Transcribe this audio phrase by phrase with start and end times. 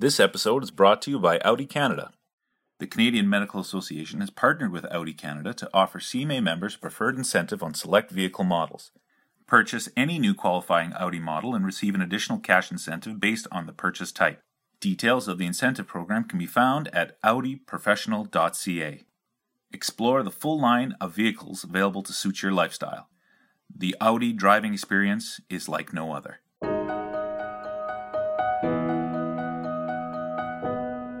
[0.00, 2.12] This episode is brought to you by Audi Canada.
[2.78, 7.16] The Canadian Medical Association has partnered with Audi Canada to offer CMA members a preferred
[7.16, 8.92] incentive on select vehicle models.
[9.48, 13.72] Purchase any new qualifying Audi model and receive an additional cash incentive based on the
[13.72, 14.38] purchase type.
[14.78, 19.04] Details of the incentive program can be found at audiprofessional.ca.
[19.72, 23.08] Explore the full line of vehicles available to suit your lifestyle.
[23.76, 26.38] The Audi driving experience is like no other.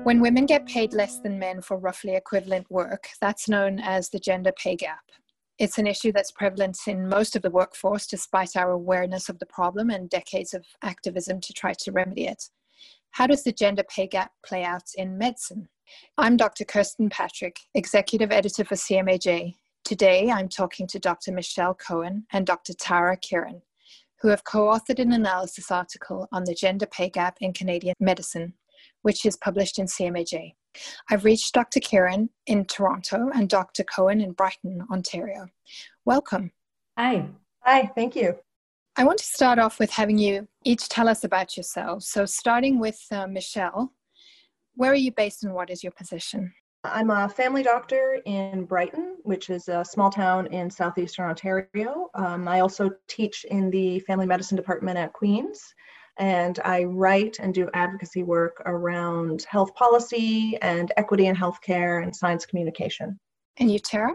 [0.08, 4.18] When women get paid less than men for roughly equivalent work, that's known as the
[4.18, 5.04] gender pay gap.
[5.58, 9.44] It's an issue that's prevalent in most of the workforce, despite our awareness of the
[9.44, 12.42] problem and decades of activism to try to remedy it.
[13.10, 15.68] How does the gender pay gap play out in medicine?
[16.16, 16.64] I'm Dr.
[16.64, 19.56] Kirsten Patrick, Executive Editor for CMAJ.
[19.84, 21.32] Today, I'm talking to Dr.
[21.32, 22.72] Michelle Cohen and Dr.
[22.72, 23.60] Tara Kiran,
[24.22, 28.54] who have co authored an analysis article on the gender pay gap in Canadian medicine,
[29.02, 30.54] which is published in CMAJ.
[31.10, 31.80] I've reached Dr.
[31.80, 33.84] Kiran in Toronto and Dr.
[33.84, 35.48] Cohen in Brighton, Ontario.
[36.04, 36.52] Welcome.
[36.96, 37.28] Hi.
[37.62, 38.36] Hi, thank you.
[38.96, 42.08] I want to start off with having you each tell us about yourselves.
[42.08, 43.92] So, starting with uh, Michelle,
[44.74, 46.52] where are you based and what is your position?
[46.84, 52.08] I'm a family doctor in Brighton, which is a small town in southeastern Ontario.
[52.14, 55.60] Um, I also teach in the family medicine department at Queen's,
[56.18, 62.14] and I write and do advocacy work around health policy and equity in healthcare and
[62.14, 63.18] science communication.
[63.58, 64.12] And you, Tara?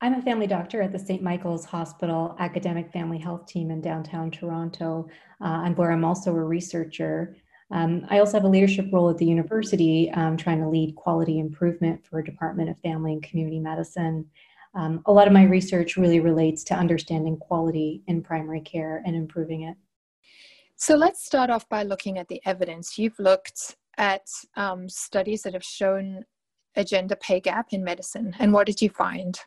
[0.00, 1.22] I'm a family doctor at the St.
[1.22, 5.08] Michael's Hospital Academic Family Health Team in downtown Toronto,
[5.42, 7.36] uh, and where I'm also a researcher.
[7.70, 11.38] Um, I also have a leadership role at the university, um, trying to lead quality
[11.38, 14.26] improvement for Department of Family and Community Medicine.
[14.74, 19.14] Um, a lot of my research really relates to understanding quality in primary care and
[19.14, 19.76] improving it.
[20.80, 22.96] So let's start off by looking at the evidence.
[22.96, 26.24] You've looked at um, studies that have shown
[26.74, 29.38] a gender pay gap in medicine, and what did you find?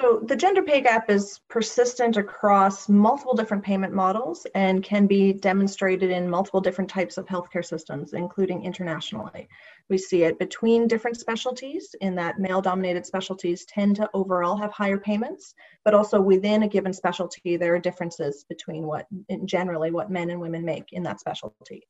[0.00, 5.32] So the gender pay gap is persistent across multiple different payment models and can be
[5.32, 9.48] demonstrated in multiple different types of healthcare systems, including internationally.
[9.88, 14.72] We see it between different specialties in that male dominated specialties tend to overall have
[14.72, 15.54] higher payments,
[15.84, 19.06] but also within a given specialty, there are differences between what
[19.44, 21.86] generally what men and women make in that specialty.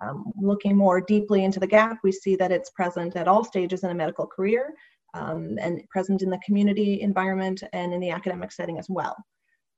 [0.00, 3.82] Um, looking more deeply into the gap, we see that it's present at all stages
[3.82, 4.74] in a medical career,
[5.14, 9.16] um, and present in the community environment and in the academic setting as well.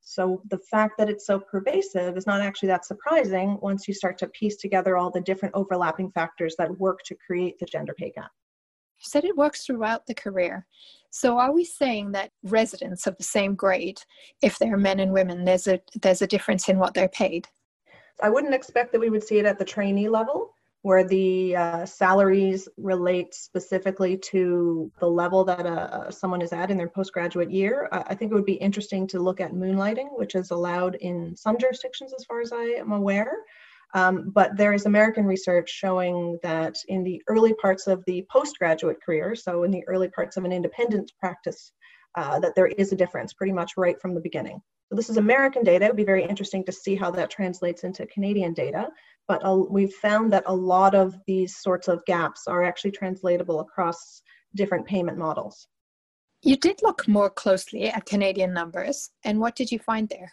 [0.00, 4.18] So the fact that it's so pervasive is not actually that surprising once you start
[4.18, 8.10] to piece together all the different overlapping factors that work to create the gender pay
[8.10, 8.30] gap.
[8.98, 10.66] You said it works throughout the career.
[11.10, 14.00] So are we saying that residents of the same grade,
[14.42, 17.48] if they're men and women, there's a there's a difference in what they're paid?
[18.22, 21.84] I wouldn't expect that we would see it at the trainee level where the uh,
[21.84, 27.88] salaries relate specifically to the level that uh, someone is at in their postgraduate year.
[27.92, 31.58] I think it would be interesting to look at moonlighting, which is allowed in some
[31.58, 33.32] jurisdictions, as far as I am aware.
[33.92, 39.02] Um, but there is American research showing that in the early parts of the postgraduate
[39.04, 41.72] career, so in the early parts of an independent practice,
[42.16, 44.60] uh, that there is a difference pretty much right from the beginning.
[44.88, 45.84] So this is American data.
[45.84, 48.88] It would be very interesting to see how that translates into Canadian data
[49.30, 53.60] but uh, we've found that a lot of these sorts of gaps are actually translatable
[53.60, 54.22] across
[54.56, 55.68] different payment models.
[56.42, 60.32] You did look more closely at Canadian numbers, and what did you find there?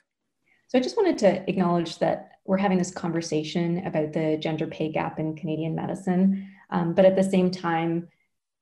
[0.69, 4.91] So I just wanted to acknowledge that we're having this conversation about the gender pay
[4.91, 8.07] gap in Canadian medicine, um, but at the same time,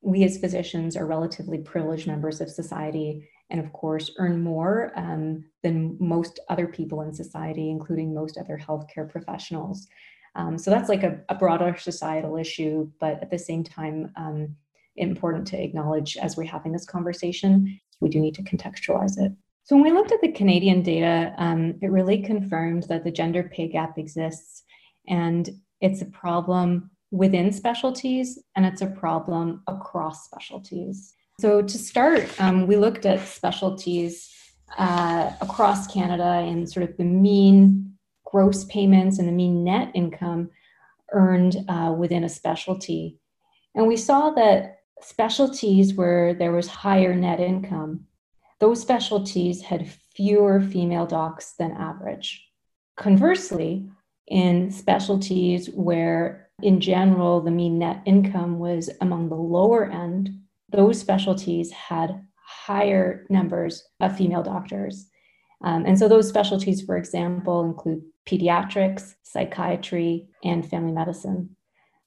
[0.02, 5.46] we as physicians are relatively privileged members of society and of course earn more um,
[5.64, 9.88] than most other people in society including most other healthcare professionals
[10.36, 14.56] um, so that's like a, a, broader societal issue, but at the same time, um,
[14.98, 19.32] important to acknowledge as we're having this conversation, we do need to contextualize it.
[19.64, 23.44] So when we looked at the Canadian data, um, it really confirmed that the gender
[23.44, 24.64] pay gap exists
[25.08, 25.50] and
[25.82, 31.14] it's a problem within specialties and it's a problem across specialties.
[31.40, 34.32] So to start, um, we looked at specialties
[34.78, 37.95] uh, across Canada and sort of the mean
[38.26, 40.50] gross payments and the mean net income
[41.12, 43.18] earned uh, within a specialty.
[43.76, 48.06] And we saw that specialties where there was higher net income,
[48.60, 52.48] those specialties had fewer female docs than average.
[52.98, 53.90] Conversely,
[54.28, 60.30] in specialties where in general the mean net income was among the lower end,
[60.70, 65.10] those specialties had higher numbers of female doctors.
[65.64, 71.56] Um, and so those specialties, for example, include pediatrics, psychiatry, and family medicine.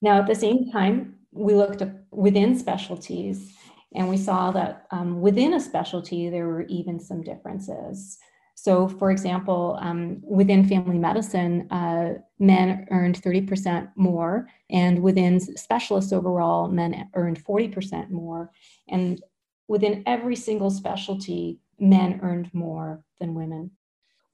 [0.00, 3.55] Now, at the same time, we looked within specialties
[3.94, 8.19] and we saw that um, within a specialty, there were even some differences.
[8.55, 16.12] So, for example, um, within family medicine, uh, men earned 30% more, and within specialists
[16.12, 18.50] overall, men earned 40% more.
[18.88, 19.23] And
[19.69, 23.70] within every single specialty, men earned more than women.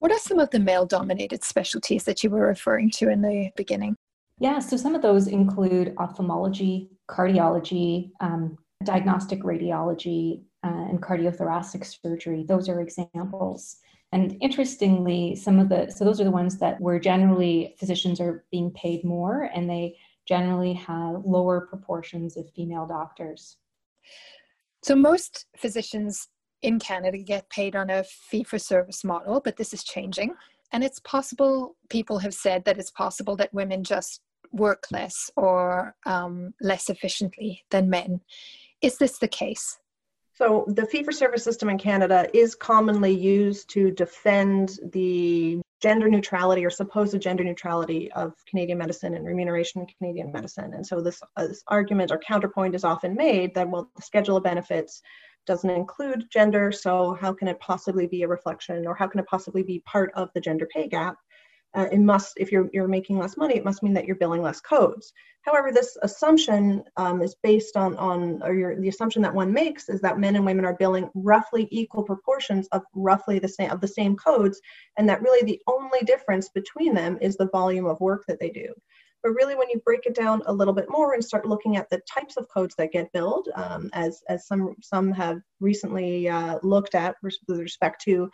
[0.05, 3.51] What are some of the male dominated specialties that you were referring to in the
[3.57, 3.97] beginning?
[4.39, 12.45] Yeah, so some of those include ophthalmology, cardiology, um, diagnostic radiology, uh, and cardiothoracic surgery.
[12.47, 13.79] Those are examples.
[14.13, 18.45] And interestingly, some of the, so those are the ones that where generally physicians are
[18.51, 19.97] being paid more and they
[20.29, 23.57] generally have lower proportions of female doctors.
[24.83, 26.29] So most physicians
[26.65, 30.35] in Canada get paid on a fee for service model, but this is changing.
[30.73, 35.95] And it's possible, people have said that it's possible that women just work less or
[36.07, 38.23] um, less efficiently than men.
[38.81, 39.79] Is this the case?
[40.33, 46.09] So the fee for service system in Canada is commonly used to defend the gender
[46.09, 50.73] neutrality or supposed gender neutrality of Canadian medicine and remuneration in Canadian medicine.
[50.73, 54.39] And so this, uh, this argument or counterpoint is often made that, well, the schedule
[54.39, 55.03] of benefits
[55.47, 59.27] doesn't include gender, so how can it possibly be a reflection or how can it
[59.27, 61.17] possibly be part of the gender pay gap?
[61.75, 64.43] uh, it must, if you're, you're making less money, it must mean that you're billing
[64.43, 65.13] less codes.
[65.43, 69.89] However, this assumption um, is based on, on or your, the assumption that one makes
[69.89, 73.81] is that men and women are billing roughly equal proportions of roughly the same, of
[73.81, 74.61] the same codes,
[74.97, 78.51] and that really the only difference between them is the volume of work that they
[78.51, 78.73] do.
[79.25, 81.89] But really, when you break it down a little bit more and start looking at
[81.89, 86.59] the types of codes that get billed, um, as, as some, some have recently uh,
[86.63, 88.31] looked at with respect to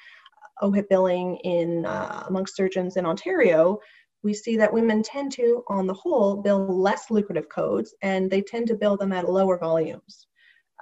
[0.61, 3.79] OHIP billing in uh, amongst surgeons in Ontario,
[4.25, 8.43] we see that women tend to, on the whole, bill less lucrative codes and they
[8.43, 10.27] tend to bill them at lower volumes.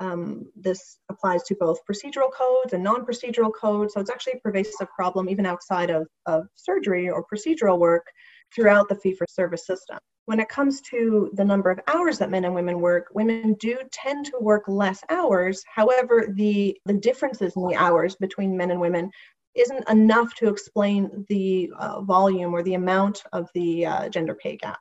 [0.01, 4.41] Um, this applies to both procedural codes and non procedural codes, so it's actually a
[4.41, 8.07] pervasive problem even outside of, of surgery or procedural work
[8.55, 9.99] throughout the fee for service system.
[10.27, 13.79] When it comes to the number of hours that men and women work, women do
[13.93, 15.63] tend to work less hours.
[15.75, 19.11] However, the, the differences in the hours between men and women
[19.55, 24.57] isn't enough to explain the uh, volume or the amount of the uh, gender pay
[24.57, 24.79] gap.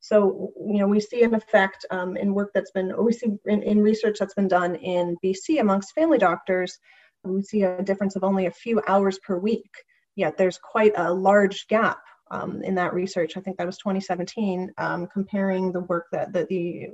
[0.00, 3.62] So, you know, we see an effect um, in work that's been, we see in,
[3.62, 6.78] in research that's been done in BC amongst family doctors,
[7.24, 9.70] we see a difference of only a few hours per week.
[10.14, 11.98] Yet there's quite a large gap
[12.34, 13.36] um, in that research.
[13.36, 16.88] I think that was 2017, um, comparing the work that, that the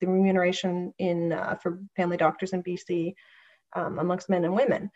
[0.00, 3.14] the remuneration in uh, for family doctors in BC
[3.74, 4.90] um, amongst men and women.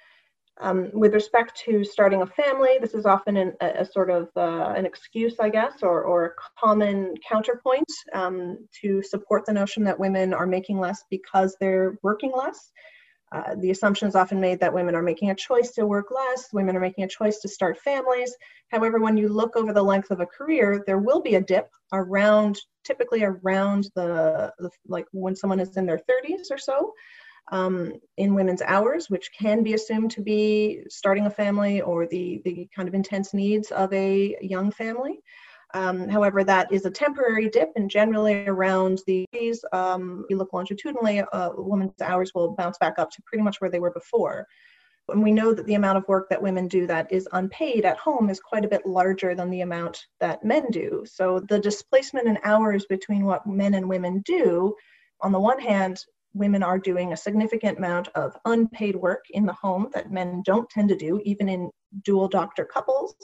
[0.60, 4.28] Um, with respect to starting a family, this is often an, a, a, sort of
[4.36, 6.30] uh, an excuse, I guess, or, or a
[6.62, 12.32] common counterpoint um, to support the notion that women are making less because they're working
[12.36, 12.72] less.
[13.32, 16.52] Uh, the assumption is often made that women are making a choice to work less,
[16.52, 18.34] women are making a choice to start families.
[18.68, 21.70] However, when you look over the length of a career, there will be a dip
[21.92, 26.92] around, typically around the, the like when someone is in their 30s or so
[27.52, 32.40] um, in women's hours, which can be assumed to be starting a family or the,
[32.44, 35.20] the kind of intense needs of a young family.
[35.74, 39.26] Um, however, that is a temporary dip, and generally around the
[39.72, 43.70] um, you look longitudinally, a woman's hours will bounce back up to pretty much where
[43.70, 44.46] they were before.
[45.08, 47.98] And we know that the amount of work that women do that is unpaid at
[47.98, 51.04] home is quite a bit larger than the amount that men do.
[51.06, 54.76] So the displacement in hours between what men and women do,
[55.20, 59.52] on the one hand, women are doing a significant amount of unpaid work in the
[59.52, 61.70] home that men don't tend to do, even in
[62.04, 63.14] dual doctor couples.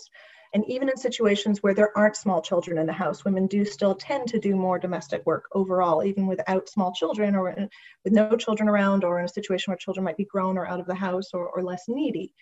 [0.55, 3.95] And even in situations where there aren't small children in the house, women do still
[3.95, 7.55] tend to do more domestic work overall, even without small children or
[8.05, 10.81] with no children around, or in a situation where children might be grown or out
[10.81, 12.33] of the house or, or less needy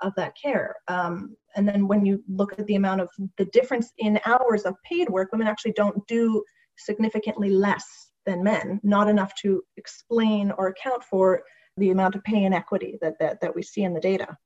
[0.00, 0.74] of that care.
[0.88, 4.74] Um, and then when you look at the amount of the difference in hours of
[4.84, 6.42] paid work, women actually don't do
[6.76, 7.84] significantly less
[8.26, 11.42] than men, not enough to explain or account for
[11.76, 14.36] the amount of pay inequity that, that, that we see in the data.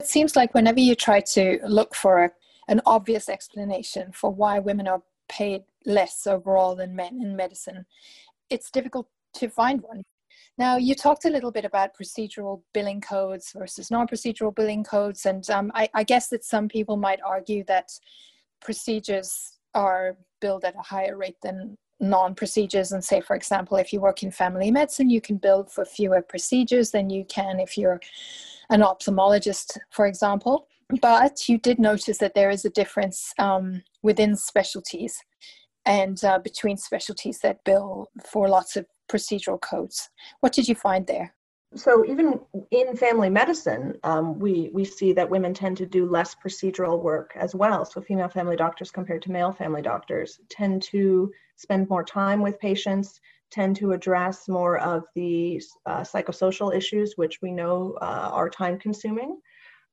[0.00, 2.30] It seems like whenever you try to look for a,
[2.68, 7.84] an obvious explanation for why women are paid less overall than men in medicine,
[8.48, 10.04] it's difficult to find one.
[10.56, 15.26] Now, you talked a little bit about procedural billing codes versus non procedural billing codes,
[15.26, 17.90] and um, I, I guess that some people might argue that
[18.60, 23.92] procedures are billed at a higher rate than non procedures and say for example if
[23.92, 27.76] you work in family medicine you can bill for fewer procedures than you can if
[27.76, 28.00] you're
[28.70, 30.66] an ophthalmologist for example
[31.00, 35.18] but you did notice that there is a difference um, within specialties
[35.84, 40.08] and uh, between specialties that bill for lots of procedural codes.
[40.40, 41.34] What did you find there?
[41.74, 46.34] So even in family medicine, um, we we see that women tend to do less
[46.34, 47.84] procedural work as well.
[47.84, 52.58] So female family doctors compared to male family doctors tend to spend more time with
[52.58, 58.50] patients, tend to address more of the uh, psychosocial issues, which we know uh, are
[58.50, 59.38] time consuming,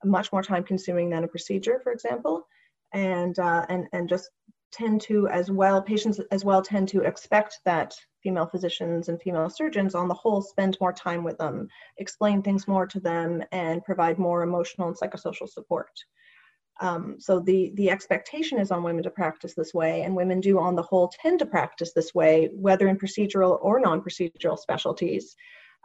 [0.03, 2.47] much more time consuming than a procedure, for example,
[2.93, 4.29] and uh, and and just
[4.71, 9.50] tend to as well patients as well tend to expect that female physicians and female
[9.50, 13.83] surgeons on the whole spend more time with them explain things more to them and
[13.85, 15.91] provide more emotional and psychosocial support
[16.82, 20.60] um, so the the expectation is on women to practice this way and women do
[20.60, 25.36] on the whole tend to practice this way whether in procedural or non-procedural specialties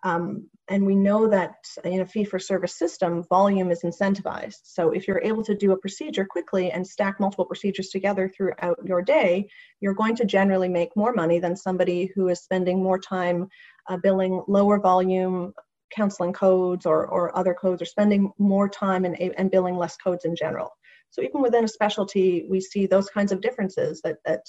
[0.03, 4.61] um, and we know that in a fee for service system, volume is incentivized.
[4.63, 8.79] So if you're able to do a procedure quickly and stack multiple procedures together throughout
[8.85, 9.49] your day,
[9.81, 13.49] you're going to generally make more money than somebody who is spending more time
[13.89, 15.53] uh, billing lower volume
[15.95, 20.25] counseling codes or, or other codes or spending more time and, and billing less codes
[20.25, 20.71] in general.
[21.11, 24.43] So even within a specialty, we see those kinds of differences that, that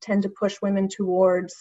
[0.00, 1.54] tend to push women towards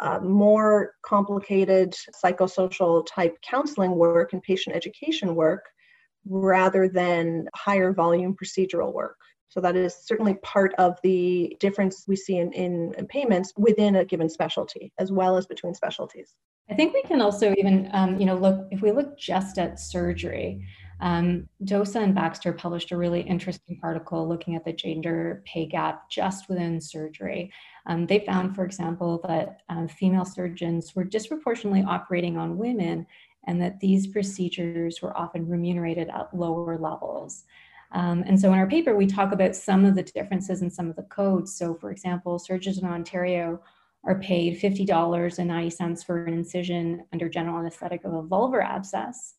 [0.00, 5.64] uh, more complicated psychosocial type counseling work and patient education work
[6.26, 9.16] rather than higher volume procedural work.
[9.48, 14.04] So that is certainly part of the difference we see in, in, payments within a
[14.04, 16.36] given specialty, as well as between specialties.
[16.70, 19.80] I think we can also even, um, you know, look if we look just at
[19.80, 20.64] surgery.
[21.00, 26.10] Um, Dossa and Baxter published a really interesting article looking at the gender pay gap
[26.10, 27.52] just within surgery.
[27.86, 33.06] Um, they found, for example, that um, female surgeons were disproportionately operating on women
[33.46, 37.44] and that these procedures were often remunerated at lower levels.
[37.92, 40.88] Um, and so in our paper, we talk about some of the differences in some
[40.88, 41.56] of the codes.
[41.56, 43.60] So, for example, surgeons in Ontario
[44.04, 49.34] are paid $50.90 for an incision under general anesthetic of a vulvar abscess,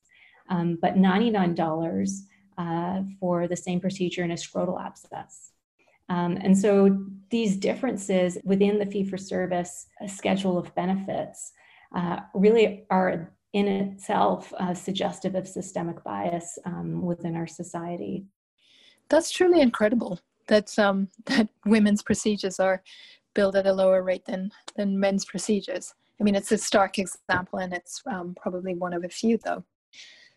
[0.51, 2.19] um, but $99
[2.57, 5.53] uh, for the same procedure in a scrotal abscess.
[6.09, 11.53] Um, and so these differences within the fee for service schedule of benefits
[11.95, 18.25] uh, really are in itself uh, suggestive of systemic bias um, within our society.
[19.09, 20.19] That's truly incredible.
[20.47, 22.83] That um, that women's procedures are
[23.33, 25.93] billed at a lower rate than than men's procedures.
[26.19, 29.63] I mean, it's a stark example, and it's um, probably one of a few, though.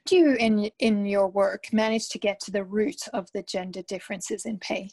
[0.07, 3.83] Do you, in in your work, manage to get to the root of the gender
[3.83, 4.91] differences in pay?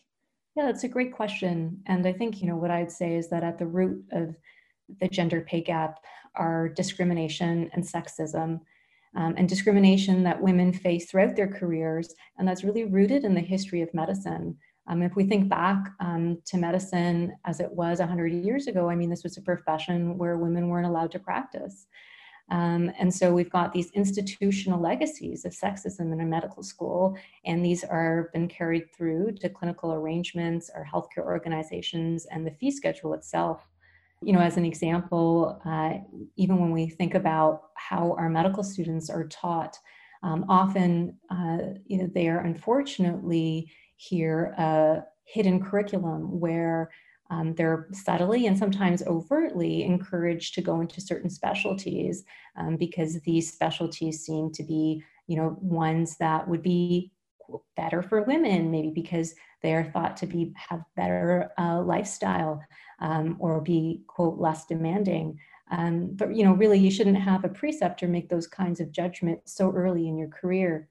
[0.56, 1.82] Yeah, that's a great question.
[1.86, 4.36] And I think, you know, what I'd say is that at the root of
[5.00, 6.00] the gender pay gap
[6.36, 8.60] are discrimination and sexism,
[9.16, 12.14] um, and discrimination that women face throughout their careers.
[12.38, 14.58] And that's really rooted in the history of medicine.
[14.88, 18.96] Um, if we think back um, to medicine as it was 100 years ago, I
[18.96, 21.86] mean, this was a profession where women weren't allowed to practice.
[22.52, 27.66] Um, and so we've got these institutional legacies of sexism in a medical school, and
[27.66, 33.14] these are been carried through to clinical arrangements, our healthcare organizations, and the fee schedule
[33.14, 33.66] itself.
[34.22, 35.94] You know, as an example, uh,
[36.36, 39.80] even when we think about how our medical students are taught,
[40.22, 46.92] um, often, uh, you know, they are unfortunately here a hidden curriculum where
[47.32, 52.26] um, they're subtly and sometimes overtly encouraged to go into certain specialties
[52.58, 57.12] um, because these specialties seem to be, you know, ones that would be
[57.78, 59.34] better for women, maybe because
[59.64, 62.62] they are thought to be have better uh, lifestyle
[63.00, 65.40] um, or be quote less demanding.
[65.72, 69.56] Um, but you know, really, you shouldn't have a preceptor make those kinds of judgments
[69.56, 70.90] so early in your career.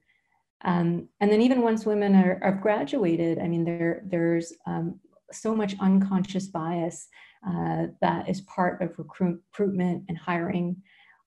[0.63, 4.99] Um, and then even once women are, are graduated, I mean, there there's um,
[5.33, 7.07] so much unconscious bias
[7.47, 10.75] uh, that is part of recruit, recruitment and hiring.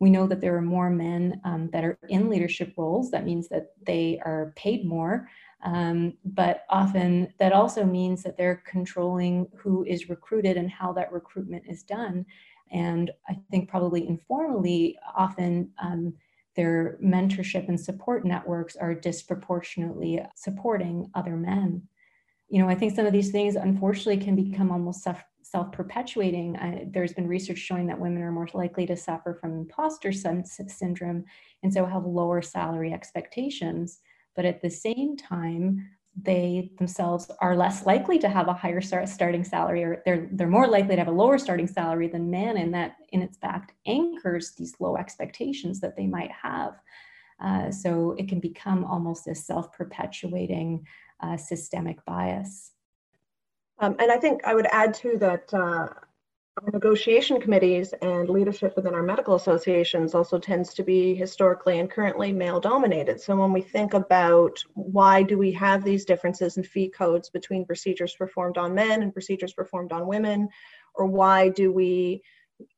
[0.00, 3.10] We know that there are more men um, that are in leadership roles.
[3.10, 5.28] That means that they are paid more.
[5.64, 11.12] Um, but often that also means that they're controlling who is recruited and how that
[11.12, 12.26] recruitment is done.
[12.70, 16.14] And I think probably informally, often um,
[16.54, 21.82] their mentorship and support networks are disproportionately supporting other men
[22.54, 26.56] you know, I think some of these things unfortunately can become almost self self perpetuating.
[26.56, 31.24] Uh, there's been research showing that women are more likely to suffer from imposter syndrome
[31.64, 33.98] and so have lower salary expectations.
[34.36, 35.84] But at the same time,
[36.22, 40.46] they themselves are less likely to have a higher start starting salary or they're they're
[40.46, 43.72] more likely to have a lower starting salary than men and that in its fact
[43.88, 46.74] anchors these low expectations that they might have
[47.40, 50.86] uh, so it can become almost a self-perpetuating
[51.24, 52.72] uh, systemic bias.
[53.78, 55.88] Um, and I think I would add to that uh,
[56.56, 61.90] our negotiation committees and leadership within our medical associations also tends to be historically and
[61.90, 63.20] currently male dominated.
[63.20, 67.64] So when we think about why do we have these differences in fee codes between
[67.64, 70.48] procedures performed on men and procedures performed on women,
[70.94, 72.22] or why do we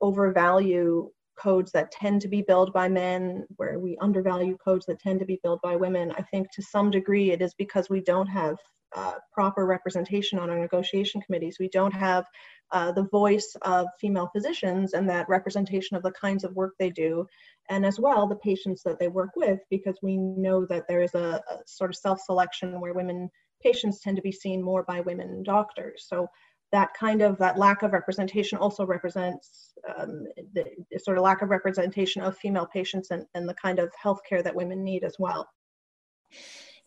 [0.00, 5.20] overvalue codes that tend to be billed by men where we undervalue codes that tend
[5.20, 8.26] to be billed by women, I think to some degree it is because we don't
[8.26, 8.56] have
[8.94, 11.58] uh, proper representation on our negotiation committees.
[11.60, 12.24] We don't have
[12.72, 16.90] uh, the voice of female physicians and that representation of the kinds of work they
[16.90, 17.26] do,
[17.68, 21.14] and as well the patients that they work with, because we know that there is
[21.14, 23.28] a, a sort of self selection where women
[23.62, 26.06] patients tend to be seen more by women doctors.
[26.08, 26.28] So
[26.72, 31.42] that kind of that lack of representation also represents um, the, the, sort of lack
[31.42, 35.16] of representation of female patients and, and the kind of healthcare that women need as
[35.18, 35.48] well.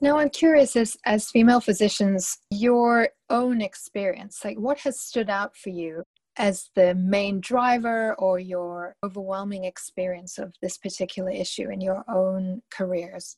[0.01, 5.57] Now, I'm curious as, as female physicians, your own experience, like what has stood out
[5.57, 6.03] for you
[6.37, 12.61] as the main driver or your overwhelming experience of this particular issue in your own
[12.71, 13.35] careers?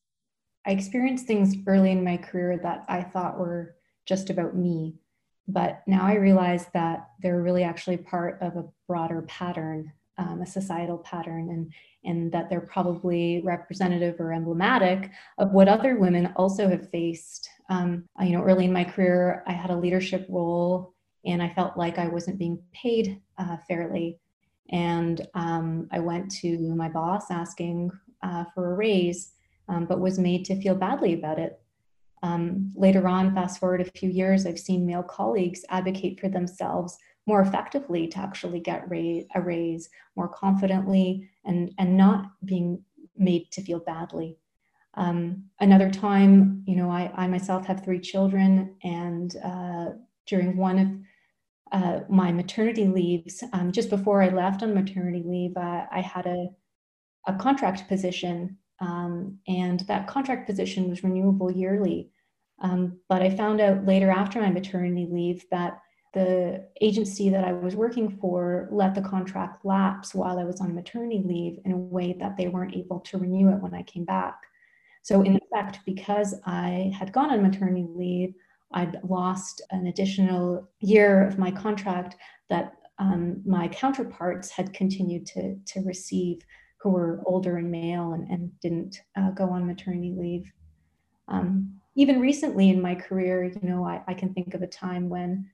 [0.67, 5.00] I experienced things early in my career that I thought were just about me.
[5.48, 10.45] But now I realize that they're really actually part of a broader pattern, um, a
[10.45, 11.50] societal pattern.
[11.50, 17.48] And and that they're probably representative or emblematic of what other women also have faced.
[17.69, 20.93] Um, you know, early in my career, I had a leadership role
[21.25, 24.19] and I felt like I wasn't being paid uh, fairly.
[24.71, 27.91] And um, I went to my boss asking
[28.24, 29.33] uh, for a raise,
[29.67, 31.61] um, but was made to feel badly about it.
[32.23, 36.97] Um, later on, fast forward a few years, I've seen male colleagues advocate for themselves
[37.27, 38.85] more effectively to actually get
[39.35, 42.83] a raise more confidently and, and not being
[43.17, 44.37] made to feel badly.
[44.95, 49.85] Um, another time, you know, I, I myself have three children, and uh,
[50.27, 55.55] during one of uh, my maternity leaves, um, just before I left on maternity leave,
[55.55, 56.49] uh, I had a,
[57.27, 62.10] a contract position, um, and that contract position was renewable yearly.
[62.60, 65.80] Um, but I found out later after my maternity leave that
[66.13, 70.76] the agency that I was working for let the contract lapse while I was on
[70.76, 74.04] maternity leave in a way that they weren't able to renew it when I came
[74.04, 74.36] back.
[75.04, 78.34] So, in effect, because I had gone on maternity leave,
[78.74, 82.17] I'd lost an additional year of my contract
[82.50, 86.41] that um, my counterparts had continued to, to receive
[86.82, 90.52] who were older and male and, and didn't uh, go on maternity leave.
[91.28, 95.10] Um, even recently in my career, you know, I, I can think of a time
[95.10, 95.50] when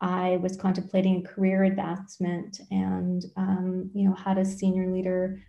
[0.00, 5.40] I was contemplating a career advancement and, um, you know, had a senior leader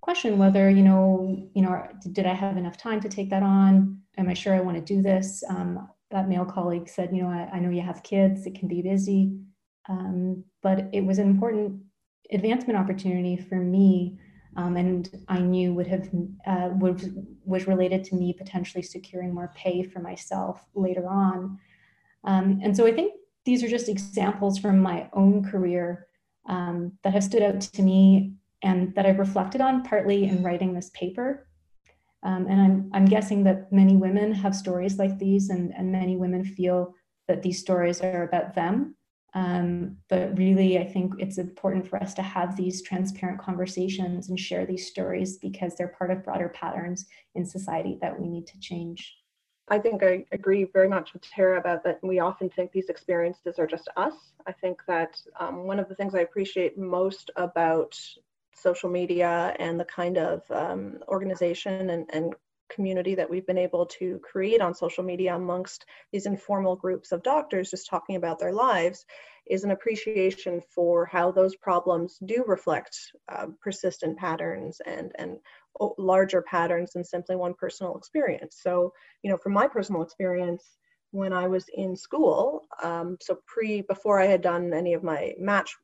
[0.00, 4.00] question whether, you know, you know, did I have enough time to take that on?
[4.16, 5.42] Am I sure I want to do this?
[5.50, 8.68] Um, that male colleague said, you know, I, I, know you have kids, it can
[8.68, 9.36] be busy,
[9.88, 11.82] um, but it was an important
[12.30, 14.16] advancement opportunity for me.
[14.56, 16.08] Um, and I knew would have
[16.46, 21.58] uh, would, was related to me potentially securing more pay for myself later on.
[22.24, 23.12] Um, and so I think
[23.44, 26.06] these are just examples from my own career
[26.48, 30.74] um, that have stood out to me and that I've reflected on partly in writing
[30.74, 31.46] this paper.
[32.22, 36.16] Um, and I'm, I'm guessing that many women have stories like these, and, and many
[36.16, 36.94] women feel
[37.28, 38.96] that these stories are about them.
[39.36, 44.40] Um, but really, I think it's important for us to have these transparent conversations and
[44.40, 48.58] share these stories because they're part of broader patterns in society that we need to
[48.60, 49.14] change.
[49.68, 51.98] I think I agree very much with Tara about that.
[52.02, 54.14] We often think these experiences are just us.
[54.46, 58.00] I think that um, one of the things I appreciate most about
[58.54, 62.34] social media and the kind of um, organization and, and
[62.68, 67.22] community that we've been able to create on social media amongst these informal groups of
[67.22, 69.04] doctors just talking about their lives
[69.48, 72.96] is an appreciation for how those problems do reflect
[73.28, 75.38] uh, persistent patterns and, and
[75.98, 78.58] larger patterns than simply one personal experience.
[78.62, 80.76] So, you know, from my personal experience,
[81.12, 85.32] when I was in school, um, so pre before I had done any of my
[85.38, 85.74] match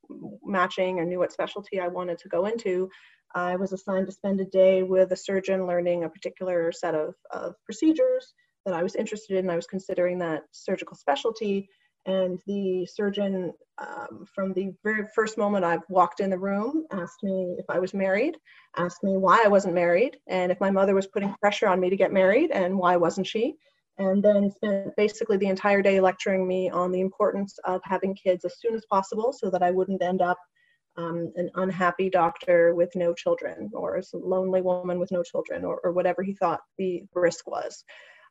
[0.44, 2.90] matching or knew what specialty I wanted to go into,
[3.34, 7.14] I was assigned to spend a day with a surgeon learning a particular set of,
[7.30, 9.50] of procedures that I was interested in.
[9.50, 11.68] I was considering that surgical specialty.
[12.04, 17.22] And the surgeon, um, from the very first moment I walked in the room, asked
[17.22, 18.36] me if I was married,
[18.76, 21.90] asked me why I wasn't married, and if my mother was putting pressure on me
[21.90, 23.54] to get married, and why wasn't she.
[23.98, 28.44] And then spent basically the entire day lecturing me on the importance of having kids
[28.44, 30.38] as soon as possible so that I wouldn't end up
[30.96, 35.80] um, an unhappy doctor with no children or a lonely woman with no children or,
[35.82, 37.84] or whatever he thought the risk was.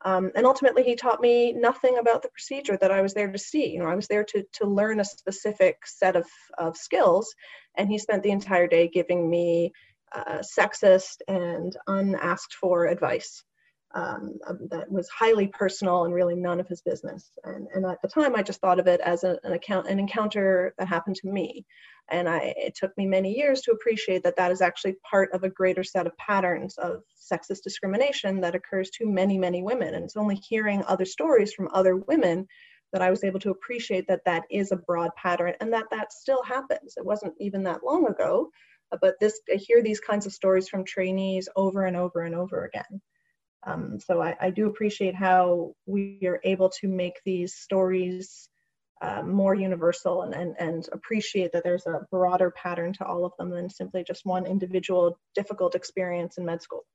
[0.04, 3.38] Um, and ultimately, he taught me nothing about the procedure that I was there to
[3.38, 3.70] see.
[3.70, 6.26] You know, I was there to, to learn a specific set of,
[6.58, 7.34] of skills,
[7.78, 9.72] and he spent the entire day giving me
[10.14, 13.44] uh, sexist and unasked for advice
[13.94, 17.32] um, that was highly personal and really none of his business.
[17.44, 20.00] And, and at the time, I just thought of it as a, an account, an
[20.00, 21.66] encounter that happened to me.
[22.10, 25.44] And I, it took me many years to appreciate that that is actually part of
[25.44, 29.96] a greater set of patterns of sexist discrimination that occurs to many, many women.
[29.96, 32.48] And it's only hearing other stories from other women
[32.92, 36.12] that I was able to appreciate that that is a broad pattern and that that
[36.12, 36.96] still happens.
[36.98, 38.50] It wasn't even that long ago,
[39.00, 42.66] but this I hear these kinds of stories from trainees over and over and over
[42.66, 43.02] again.
[43.66, 48.50] Um, so I, I, do appreciate how we are able to make these stories
[49.02, 53.34] uh, more universal and, and, and appreciate that there's a broader pattern to all of
[53.38, 56.86] them than simply just one individual difficult experience in med school.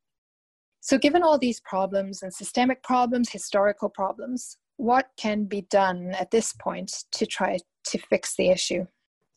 [0.81, 6.31] So, given all these problems and systemic problems, historical problems, what can be done at
[6.31, 8.85] this point to try to fix the issue?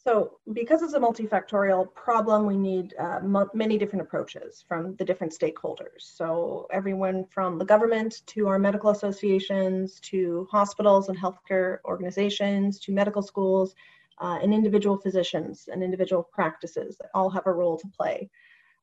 [0.03, 3.21] So because it's a multifactorial problem, we need uh,
[3.53, 6.01] many different approaches from the different stakeholders.
[6.01, 12.93] So everyone from the government to our medical associations to hospitals and healthcare organizations to
[12.93, 13.75] medical schools
[14.21, 18.31] uh, and individual physicians and individual practices all have a role to play.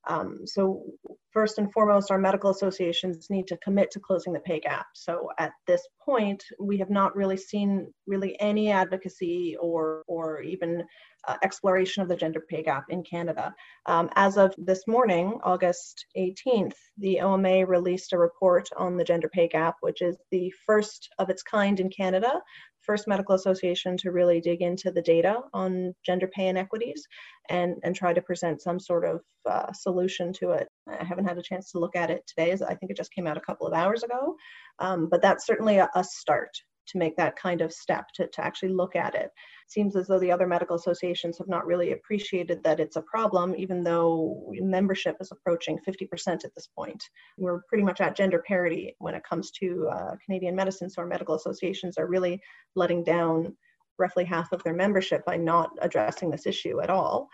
[0.07, 0.83] Um, so
[1.31, 4.87] first and foremost, our medical associations need to commit to closing the pay gap.
[4.93, 10.83] So at this point, we have not really seen really any advocacy or, or even
[11.27, 13.53] uh, exploration of the gender pay gap in Canada.
[13.85, 19.29] Um, as of this morning, August 18th, the OMA released a report on the gender
[19.29, 22.41] pay gap, which is the first of its kind in Canada
[22.87, 27.05] first medical association to really dig into the data on gender pay inequities
[27.49, 30.67] and, and try to present some sort of uh, solution to it.
[30.89, 33.13] I haven't had a chance to look at it today, as I think it just
[33.13, 34.35] came out a couple of hours ago,
[34.79, 38.43] um, but that's certainly a, a start to make that kind of step to, to
[38.43, 39.31] actually look at it.
[39.67, 43.55] Seems as though the other medical associations have not really appreciated that it's a problem,
[43.57, 47.03] even though membership is approaching 50% at this point.
[47.37, 51.07] We're pretty much at gender parity when it comes to uh, Canadian medicine, so our
[51.07, 52.41] medical associations are really
[52.75, 53.55] letting down
[53.97, 57.27] roughly half of their membership by not addressing this issue at all.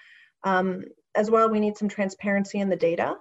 [0.43, 0.83] Um,
[1.15, 3.15] as well, we need some transparency in the data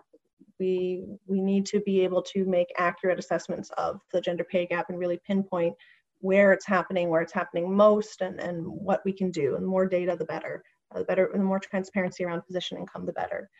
[0.62, 4.86] we we need to be able to make accurate assessments of the gender pay gap
[4.88, 5.74] and really pinpoint
[6.22, 9.54] where it's happening, where it's happening most, and, and what we can do.
[9.54, 10.54] And the more data, the better.
[10.94, 13.50] Uh, the better, the more transparency around physician income, the better.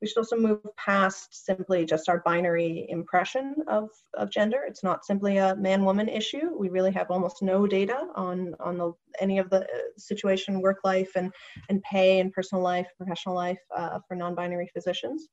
[0.00, 4.60] We should also move past simply just our binary impression of, of gender.
[4.66, 6.46] It's not simply a man-woman issue.
[6.58, 9.66] We really have almost no data on, on the, any of the uh,
[9.98, 11.30] situation, work life, and,
[11.68, 15.28] and pay, and personal life, professional life uh, for non-binary physicians.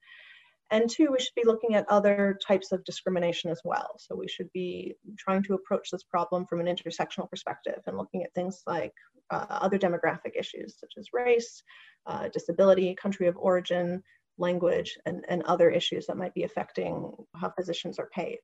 [0.69, 3.95] And two, we should be looking at other types of discrimination as well.
[3.97, 8.23] So we should be trying to approach this problem from an intersectional perspective and looking
[8.23, 8.93] at things like
[9.29, 11.63] uh, other demographic issues such as race,
[12.05, 14.03] uh, disability, country of origin,
[14.37, 18.39] language, and, and other issues that might be affecting how physicians are paid.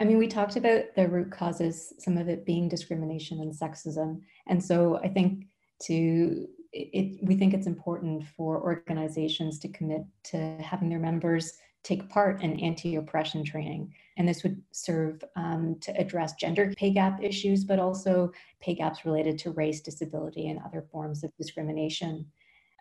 [0.00, 4.20] I mean, we talked about the root causes, some of it being discrimination and sexism.
[4.46, 5.46] And so I think
[5.84, 12.08] to it, we think it's important for organizations to commit to having their members take
[12.08, 13.94] part in anti-oppression training.
[14.16, 19.04] And this would serve um, to address gender pay gap issues, but also pay gaps
[19.04, 22.26] related to race, disability, and other forms of discrimination.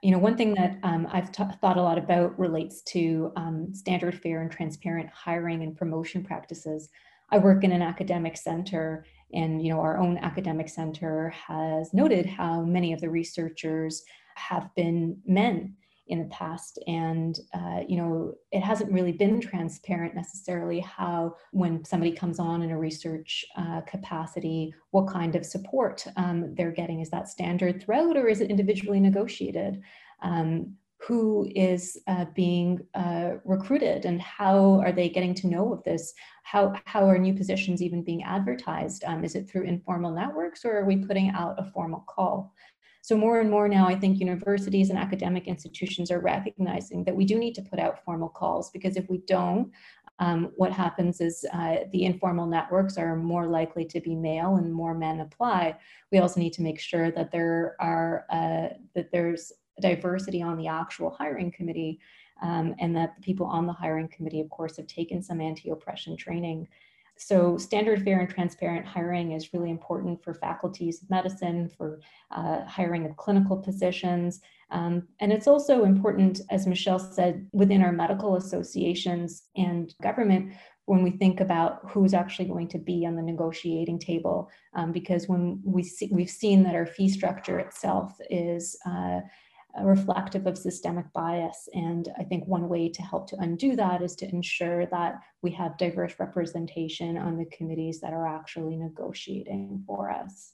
[0.02, 3.74] You know, one thing that um, I've t- thought a lot about relates to um,
[3.74, 6.90] standard, fair, and transparent hiring and promotion practices.
[7.32, 12.26] I work in an academic center and you know, our own academic center has noted
[12.26, 14.04] how many of the researchers
[14.36, 15.76] have been men
[16.08, 16.78] in the past.
[16.88, 22.62] And uh, you know it hasn't really been transparent necessarily how when somebody comes on
[22.62, 27.00] in a research uh, capacity what kind of support um, they're getting.
[27.00, 29.82] Is that standard throughout or is it individually negotiated?
[30.22, 30.76] Um,
[31.06, 36.14] who is uh, being uh, recruited and how are they getting to know of this?
[36.44, 39.04] How, how are new positions even being advertised?
[39.06, 42.54] Um, is it through informal networks or are we putting out a formal call?
[43.04, 47.24] So more and more now, I think universities and academic institutions are recognizing that we
[47.24, 49.72] do need to put out formal calls because if we don't,
[50.18, 54.74] um, what happens is uh, the informal networks are more likely to be male and
[54.74, 55.78] more men apply.
[56.12, 60.68] We also need to make sure that there are uh, that there's diversity on the
[60.68, 62.00] actual hiring committee
[62.42, 66.18] um, and that the people on the hiring committee, of course, have taken some anti-oppression
[66.18, 66.68] training.
[67.18, 72.66] So standard, fair, and transparent hiring is really important for faculties of medicine, for uh,
[72.66, 74.42] hiring of clinical positions.
[74.70, 80.54] Um, and it's also important, as Michelle said, within our medical associations and government
[80.88, 84.50] when we think about who's actually going to be on the negotiating table.
[84.74, 89.22] Um, because when we see, we've seen that our fee structure itself is uh,
[89.84, 91.68] reflective of systemic bias.
[91.74, 95.52] And I think one way to help to undo that is to ensure that we
[95.52, 100.54] have diverse representation on the committees that are actually negotiating for us.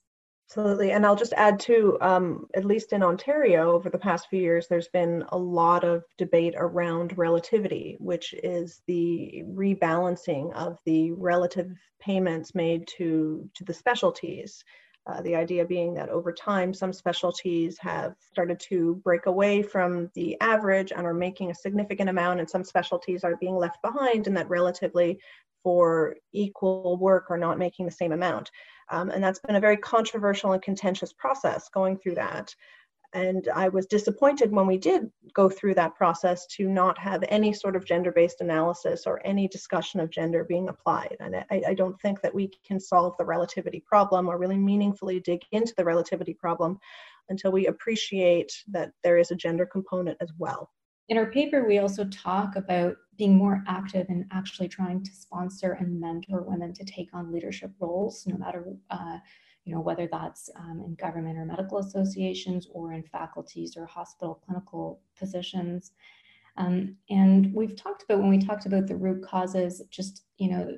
[0.50, 0.92] Absolutely.
[0.92, 4.68] And I'll just add too, um, at least in Ontario over the past few years,
[4.68, 11.72] there's been a lot of debate around relativity, which is the rebalancing of the relative
[12.02, 14.62] payments made to, to the specialties.
[15.08, 20.10] Uh, the idea being that over time, some specialties have started to break away from
[20.14, 24.28] the average and are making a significant amount, and some specialties are being left behind,
[24.28, 25.20] and that relatively
[25.64, 28.52] for equal work are not making the same amount.
[28.90, 32.54] Um, and that's been a very controversial and contentious process going through that.
[33.14, 37.52] And I was disappointed when we did go through that process to not have any
[37.52, 41.18] sort of gender based analysis or any discussion of gender being applied.
[41.20, 45.20] And I, I, don't think that we can solve the relativity problem or really meaningfully
[45.20, 46.80] dig into the relativity problem
[47.30, 50.70] until we appreciate that there is a gender component as well.
[51.10, 55.74] In our paper, we also talk about being more active in actually trying to sponsor
[55.74, 59.18] and mentor women to take on leadership roles, no matter uh,
[59.66, 64.42] you know whether that's um, in government or medical associations or in faculties or hospital
[64.46, 65.92] clinical positions.
[66.58, 70.78] Um, and we've talked about when we talked about the root causes, just you know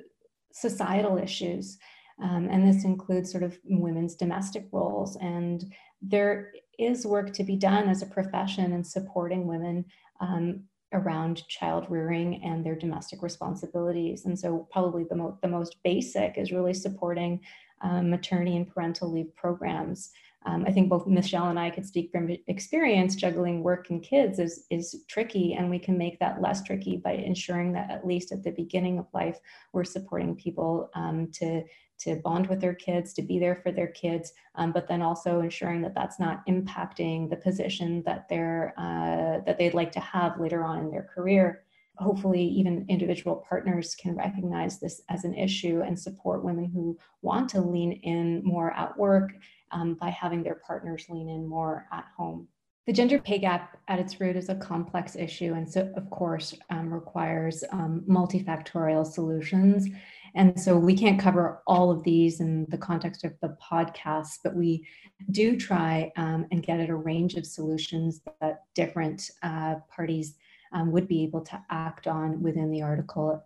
[0.52, 1.78] societal issues.
[2.22, 5.16] Um, and this includes sort of women's domestic roles.
[5.16, 5.64] And
[6.00, 9.84] there is work to be done as a profession in supporting women
[10.20, 14.26] um, around child rearing and their domestic responsibilities.
[14.26, 17.40] And so, probably the, mo- the most basic is really supporting
[17.84, 20.10] um, maternity and parental leave programs.
[20.46, 23.14] Um, I think both Michelle and I could speak from experience.
[23.14, 27.12] Juggling work and kids is is tricky, and we can make that less tricky by
[27.12, 29.38] ensuring that at least at the beginning of life,
[29.72, 31.62] we're supporting people um, to
[32.00, 35.40] to bond with their kids, to be there for their kids, um, but then also
[35.40, 40.40] ensuring that that's not impacting the position that they're uh, that they'd like to have
[40.40, 41.63] later on in their career.
[41.98, 47.48] Hopefully, even individual partners can recognize this as an issue and support women who want
[47.50, 49.32] to lean in more at work
[49.70, 52.48] um, by having their partners lean in more at home.
[52.86, 56.54] The gender pay gap at its root is a complex issue, and so, of course,
[56.68, 59.88] um, requires um, multifactorial solutions.
[60.34, 64.54] And so we can't cover all of these in the context of the podcast, but
[64.54, 64.86] we
[65.30, 70.34] do try um, and get at a range of solutions that different uh, parties
[70.74, 73.42] um, would be able to act on within the article.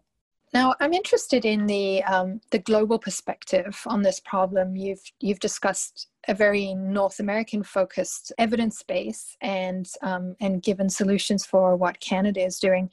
[0.54, 4.76] Now, I'm interested in the um, the global perspective on this problem.
[4.76, 11.44] You've you've discussed a very North American focused evidence base and um, and given solutions
[11.44, 12.90] for what Canada is doing.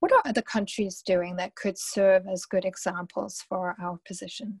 [0.00, 4.60] What are other countries doing that could serve as good examples for our position?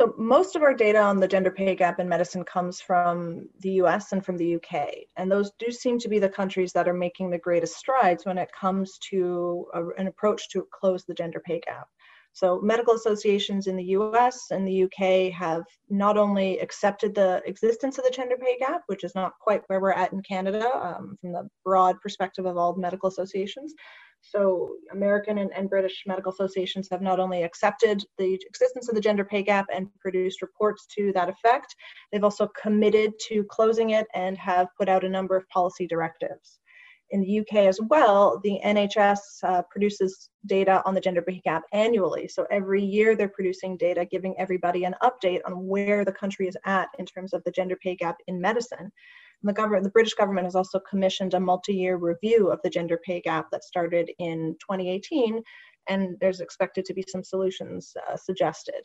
[0.00, 3.70] So, most of our data on the gender pay gap in medicine comes from the
[3.82, 4.90] US and from the UK.
[5.16, 8.38] And those do seem to be the countries that are making the greatest strides when
[8.38, 11.88] it comes to a, an approach to close the gender pay gap.
[12.32, 17.98] So, medical associations in the US and the UK have not only accepted the existence
[17.98, 21.18] of the gender pay gap, which is not quite where we're at in Canada um,
[21.20, 23.74] from the broad perspective of all medical associations,
[24.20, 29.00] so American and, and, British medical associations have not only accepted the existence of the
[29.00, 31.74] gender pay gap and produced reports to that effect,
[32.10, 36.58] they've also committed to closing it and have put out a number of policy directives.
[37.10, 41.62] In the UK as well, the NHS uh, produces data on the gender pay gap
[41.72, 42.28] annually.
[42.28, 46.56] So every year they're producing data giving everybody an update on where the country is
[46.66, 48.92] at in terms of the gender pay gap in medicine.
[49.42, 53.20] The government, the British government has also commissioned a multi-year review of the gender pay
[53.20, 55.42] gap that started in 2018,
[55.88, 58.82] and there's expected to be some solutions uh, suggested.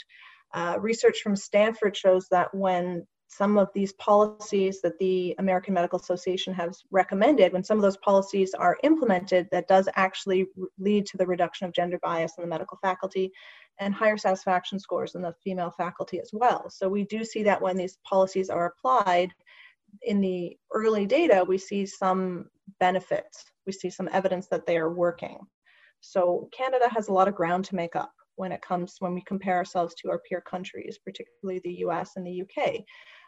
[0.54, 6.00] Uh, research from Stanford shows that when some of these policies that the American Medical
[6.00, 10.46] Association has recommended, when some of those policies are implemented, that does actually
[10.78, 13.32] lead to the reduction of gender bias in the medical faculty
[13.80, 16.70] and higher satisfaction scores in the female faculty as well.
[16.70, 19.34] So we do see that when these policies are applied,
[20.01, 22.45] in the early data, we see some
[22.79, 23.43] benefits.
[23.65, 25.39] We see some evidence that they are working.
[26.01, 29.21] So Canada has a lot of ground to make up when it comes when we
[29.21, 32.82] compare ourselves to our peer countries, particularly the US and the UK.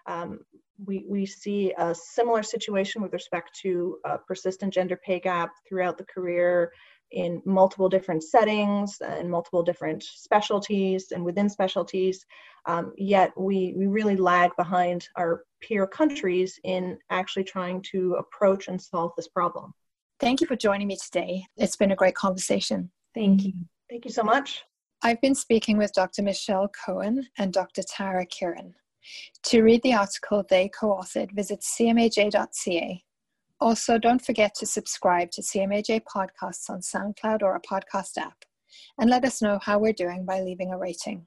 [0.08, 0.39] Um,
[0.86, 3.97] we, we see a similar situation with respect to
[4.28, 6.71] persistent gender pay gap throughout the career
[7.12, 12.26] in multiple different settings and multiple different specialties and within specialties.
[12.65, 18.68] Um, yet we, we really lag behind our peer countries in actually trying to approach
[18.68, 19.74] and solve this problem.
[20.20, 21.46] Thank you for joining me today.
[21.58, 22.91] It's been a great conversation.
[23.13, 23.54] Thank you.
[23.89, 24.63] Thank you so much.
[25.02, 26.24] I've been speaking with Dr.
[26.24, 27.84] Michelle Cohen and Dr.
[27.84, 28.74] Tara Kiran.
[29.44, 33.04] To read the article they co authored, visit cmaj.ca.
[33.62, 38.44] Also, don't forget to subscribe to CMAJ podcasts on SoundCloud or a podcast app,
[39.00, 41.26] and let us know how we're doing by leaving a rating.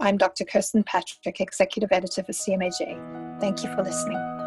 [0.00, 0.44] I'm Dr.
[0.44, 3.40] Kirsten Patrick, Executive Editor for CMAJ.
[3.40, 4.41] Thank you for listening.